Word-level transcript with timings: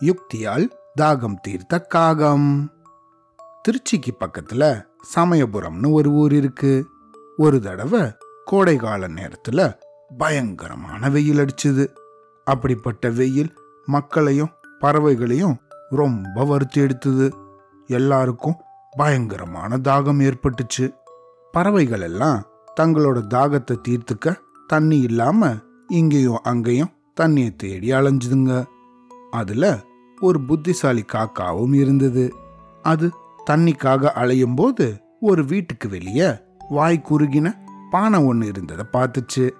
யுக்தியால் 0.00 0.70
தாகம் 1.00 1.34
தீர்த்த 1.34 1.80
காகம். 1.80 2.72
திருச்சிக்கு 3.62 4.10
பக்கத்துல 4.20 4.84
சமயபுரம்னு 5.14 5.92
ஒரு 5.92 6.10
ஊர் 6.10 6.32
இருக்கு. 6.32 6.86
ஒரு 7.36 7.60
தடவை 7.60 8.00
கோடைகால 8.50 9.08
நேரத்துல 9.08 9.74
பயங்கரமான 10.18 11.10
வெயில் 11.10 11.38
அடிச்சுது. 11.38 11.88
அப்படிப்பட்ட 12.44 13.10
வெயில் 13.10 13.54
மக்களையும் 13.86 14.50
பறவைகளையும் 14.80 15.56
ரொம்ப 15.90 16.44
வருத்தி 16.44 16.80
எடுத்தது. 16.80 17.34
எல்லாருக்கும் 17.86 18.56
பயங்கரமான 18.96 19.76
தாகம் 19.76 20.32
ஏற்பட்டுச்சு. 20.32 20.94
பறவைகள் 21.52 22.00
எல்லாம் 22.00 22.46
தங்களோட 22.80 23.20
தாகத்தை 23.34 23.76
தீர்த்துக்க 23.88 24.36
தண்ணி 24.66 24.98
இல்லாம 24.98 25.54
இங்கேயும் 25.88 26.42
அங்கேயும் 26.42 26.90
தண்ணியை 27.20 27.56
தேடி 27.56 27.92
அலைஞ்சுதுங்க. 27.92 28.64
அதுல 29.30 29.80
ஒரு 30.20 30.40
புத்திசாலி 30.40 31.04
காக்காவும் 31.12 31.74
இருந்தது. 31.74 32.34
அது 32.82 33.10
தண்ணிக்காக 33.50 34.04
அலையும் 34.04 34.54
போது 34.54 35.00
ஒரு 35.20 35.44
வீட்டுக்கு 35.44 35.88
வெளியே 35.88 36.30
வாய் 36.68 37.06
குறுகின 37.10 37.54
பானை 37.90 38.24
ஒன்று 38.24 38.46
இருந்ததை 38.46 38.84
பார்த்துச்சு. 38.92 39.50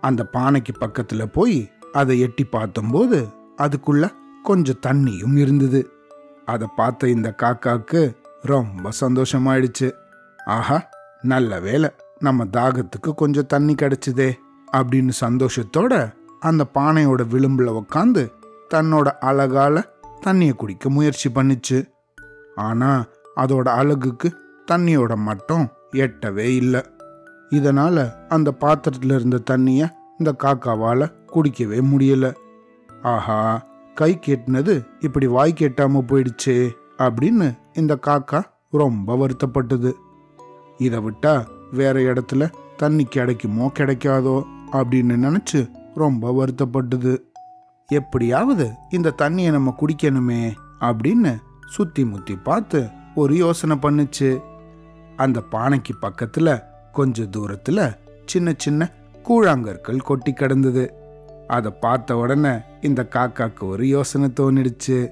அந்த 0.00 0.28
பானைக்கு 0.32 0.72
பக்கத்துல 0.80 1.24
போய் 1.26 1.72
அதை 1.92 2.20
எட்டி 2.20 2.46
பார்த்தம்போது 2.52 3.26
அதுக்குள்ள 3.56 4.12
கொஞ்சம் 4.42 4.80
தண்ணியும் 4.86 5.36
இருந்தது. 5.36 5.90
அதை 6.44 6.68
பார்த்த 6.76 7.08
இந்த 7.08 7.34
காக்காவுக்கு 7.42 8.16
ரொம்ப 8.40 8.90
சந்தோஷமாயிடுச்சு. 9.00 9.92
ஆஹா 10.46 10.88
நல்ல 11.22 11.60
வேலை 11.60 11.90
நம்ம 12.18 12.44
தாகத்துக்கு 12.44 13.14
கொஞ்சம் 13.14 13.46
தண்ணி 13.46 13.74
கிடைச்சதே 13.74 14.32
அப்படின்னு 14.72 15.12
சந்தோஷத்தோட 15.20 16.12
அந்த 16.40 16.66
பானையோட 16.74 17.28
விளிம்பில் 17.28 17.68
உக்காந்து 17.68 18.32
தன்னோட 18.74 19.06
அழகால 19.20 19.82
தண்ணியை 20.26 20.54
குடிக்க 20.56 20.90
முயற்சி 20.90 21.28
பண்ணுச்சு. 21.34 21.78
ஆனால் 22.54 23.02
அதோட 23.36 23.66
அழகுக்கு 23.80 24.28
தண்ணியோட 24.72 25.12
மட்டம் 25.16 25.66
எட்டவே 25.92 26.46
இல்லை. 26.62 26.82
இதனால் 27.50 28.04
அந்த 28.28 28.52
பாத்திரத்தில் 28.52 29.10
இருந்த 29.10 29.38
தண்ணியை 29.50 29.86
இந்த 30.18 30.30
காக்காவால் 30.44 31.12
குடிக்கவே 31.34 31.78
முடியல. 31.92 32.26
ஆஹா 33.02 33.38
கை 33.94 34.10
கெட்டினது 34.26 34.74
இப்படி 35.00 35.26
வாய் 35.26 35.58
கெட்டாமல் 35.58 36.08
போயிடுச்சே 36.10 36.56
அப்படின்னு 36.98 37.48
இந்த 37.74 37.94
காக்கா 38.06 38.40
ரொம்ப 38.70 39.16
வருத்தப்பட்டது. 39.16 39.92
இதை 40.78 40.98
விட்டா 40.98 41.34
வேற 41.70 42.00
இடத்துல 42.00 42.48
தண்ணி 42.76 43.04
கிடைக்குமோ 43.04 43.66
கிடைக்காதோ 43.78 44.36
அப்படின்னு 44.72 45.16
நினச்சி 45.26 45.60
ரொம்ப 45.94 46.32
வருத்தப்பட்டது. 46.32 47.12
எப்படியாவது 47.88 48.70
இந்த 48.90 49.14
தண்ணியை 49.18 49.50
நம்ம 49.50 49.74
குடிக்கணுமே 49.80 50.52
அப்படின்னு 50.80 51.36
சுத்தி 51.68 52.04
முத்தி 52.04 52.36
பார்த்து 52.36 52.88
ஒரு 53.14 53.36
யோசனை 53.36 53.76
பண்ணுச்சு. 53.82 54.42
அந்த 55.16 55.42
பானைக்கு 55.52 55.94
பக்கத்துல 56.02 56.62
கொஞ்ச 56.92 57.22
தூரத்துல 57.22 57.96
சின்ன 58.24 58.54
சின்ன 58.56 58.90
கூழாங்கற்கள் 59.28 60.02
கொட்டி 60.02 60.32
கிடந்தது. 60.32 60.94
அதை 61.48 61.70
பார்த்த 61.70 62.16
உடனே 62.16 62.50
இந்த 62.80 63.06
காக்காக்கு 63.10 63.68
ஒரு 63.68 63.88
யோசனை 63.88 64.32
தோணிடுச்சு. 64.40 65.10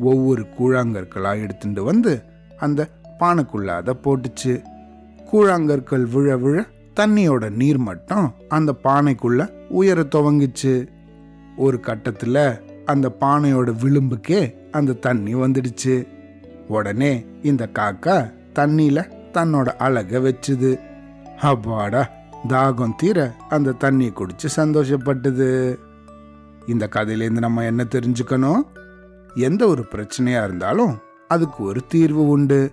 ஒவ்வொரு 0.00 0.46
கூழாங்கற்களா 0.58 1.40
எடுத்துட்டு 1.40 1.84
வந்து 1.84 2.22
அந்த 2.58 2.88
பானைக்குள்ள 3.18 3.66
அதை 3.66 3.96
போட்டுச்சு. 4.02 4.62
கூழாங்கற்கள் 5.32 6.10
விழ 6.10 6.36
விழ 6.36 6.66
தண்ணியோட 7.00 7.50
நீர் 7.50 7.78
மட்டம் 7.78 8.34
அந்த 8.48 8.74
பானைக்குள்ள 8.84 9.68
உயர 9.68 10.00
துவங்குச்சு. 10.00 10.86
ஒரு 11.56 11.80
கட்டத்தில் 11.80 12.84
அந்த 12.84 13.16
பானையோட 13.20 13.74
விளிம்புக்கே 13.82 14.54
அந்த 14.70 14.92
தண்ணி 14.92 15.34
வந்துடுச்சு. 15.34 16.06
உடனே 16.68 17.26
இந்த 17.42 17.68
காக்கா 17.72 18.32
தண்ணியில 18.54 19.10
தன்னோட 19.32 19.66
அழகை 19.66 20.20
வச்சுது. 20.20 20.80
அப்பாடா 21.40 22.10
தாகம் 22.48 22.94
தீர 22.96 23.34
அந்த 23.48 23.70
தண்ணியை 23.70 24.12
குடிச்சு 24.12 24.48
சந்தோஷப்பட்டது. 24.56 25.78
இந்த 26.66 26.88
கதையிலேருந்து 26.94 27.38
நம்ம 27.38 27.64
என்ன 27.64 27.84
தெரிஞ்சுக்கணும்? 27.84 28.60
எந்த 29.34 29.66
ஒரு 29.66 29.86
பிரச்சனையா 29.90 30.44
இருந்தாலும் 30.44 30.98
அதுக்கு 31.28 31.64
ஒரு 31.64 31.80
தீர்வு 31.88 32.28
உண்டு. 32.28 32.70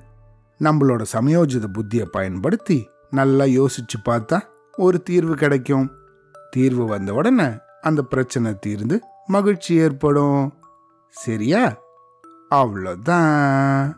நம்மளோட 0.60 1.06
சமயோஜித 1.14 1.64
புத்தியை 1.74 2.06
பயன்படுத்தி 2.06 2.90
நல்லா 3.10 3.46
யோசிச்சு 3.46 3.98
பார்த்தா 4.06 4.42
ஒரு 4.78 5.04
தீர்வு 5.04 5.36
கிடைக்கும். 5.36 5.92
தீர்வு 6.52 6.86
வந்த 6.86 7.14
உடனே 7.14 7.48
அந்த 7.82 8.02
பிரச்சனை 8.02 8.60
தீர்ந்து 8.60 9.02
மகிழ்ச்சி 9.26 9.76
ஏற்படும். 9.76 10.54
சரியா? 11.10 11.78
அவ்வளோதான் 12.50 13.94